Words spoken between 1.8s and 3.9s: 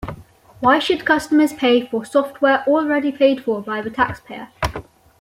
for software already paid for by